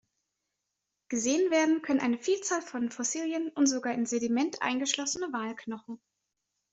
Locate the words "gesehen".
1.09-1.51